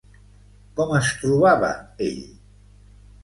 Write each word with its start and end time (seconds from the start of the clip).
Com 0.79 0.93
es 0.99 1.11
trobava 1.25 1.69
ell? 2.07 2.23